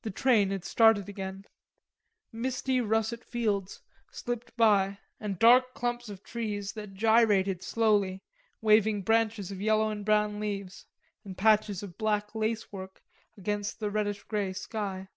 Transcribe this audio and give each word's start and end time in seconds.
The 0.00 0.10
train 0.10 0.50
had 0.52 0.64
started 0.64 1.06
again. 1.06 1.44
Misty 2.32 2.80
russet 2.80 3.22
fields 3.22 3.82
slipped 4.10 4.56
by 4.56 5.00
and 5.20 5.38
dark 5.38 5.74
clumps 5.74 6.08
of 6.08 6.22
trees 6.22 6.72
that 6.72 6.94
gyrated 6.94 7.62
slowly 7.62 8.22
waving 8.62 9.02
branches 9.02 9.50
of 9.50 9.60
yellow 9.60 9.90
and 9.90 10.02
brown 10.02 10.40
leaves 10.40 10.86
and 11.26 11.36
patches 11.36 11.82
of 11.82 11.98
black 11.98 12.34
lace 12.34 12.72
work 12.72 13.02
against 13.36 13.80
the 13.80 13.90
reddish 13.90 14.24
grey 14.24 14.54
sky. 14.54 15.08